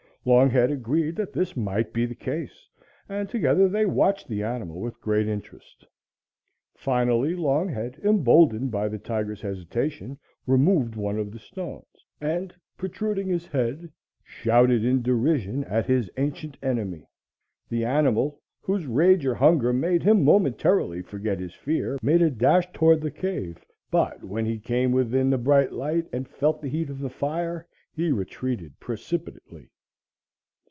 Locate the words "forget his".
21.01-21.55